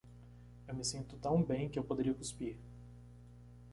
[0.67, 2.57] Eu me sinto tão bem que eu poderia cuspir.